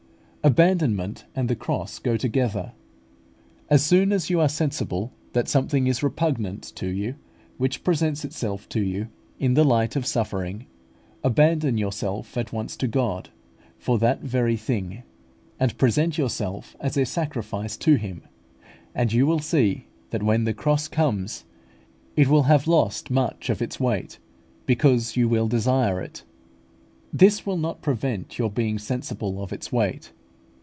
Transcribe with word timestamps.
Abandonment 0.43 1.25
and 1.35 1.47
the 1.47 1.55
cross 1.55 1.99
go 1.99 2.17
together. 2.17 2.71
As 3.69 3.83
soon 3.83 4.11
as 4.11 4.31
you 4.31 4.39
are 4.39 4.49
sensible 4.49 5.13
that 5.33 5.47
something 5.47 5.85
is 5.85 6.01
repugnant 6.01 6.63
to 6.77 6.87
you 6.87 7.13
which 7.59 7.83
presents 7.83 8.25
itself 8.25 8.67
to 8.69 8.81
you 8.81 9.09
in 9.37 9.53
the 9.53 9.63
light 9.63 9.95
of 9.95 10.07
suffering, 10.07 10.65
abandon 11.23 11.77
yourself 11.77 12.35
at 12.39 12.51
once 12.51 12.75
to 12.77 12.87
God 12.87 13.29
for 13.77 13.99
that 13.99 14.21
very 14.23 14.57
thing, 14.57 15.03
and 15.59 15.77
present 15.77 16.17
yourself 16.17 16.75
as 16.79 16.97
a 16.97 17.05
sacrifice 17.05 17.77
to 17.77 17.93
Him: 17.97 18.23
you 19.09 19.27
will 19.27 19.41
see 19.41 19.85
that, 20.09 20.23
when 20.23 20.45
the 20.45 20.55
cross 20.55 20.87
comes, 20.87 21.45
it 22.15 22.27
will 22.27 22.43
have 22.43 22.65
lost 22.67 23.11
much 23.11 23.51
of 23.51 23.61
its 23.61 23.79
weight, 23.79 24.17
because 24.65 25.15
you 25.15 25.29
will 25.29 25.47
desire 25.47 26.01
it. 26.01 26.23
This 27.13 27.45
will 27.45 27.57
not 27.57 27.83
prevent 27.83 28.39
your 28.39 28.49
being 28.49 28.79
sensible 28.79 29.39
of 29.43 29.53
its 29.53 29.71
weight. 29.71 30.11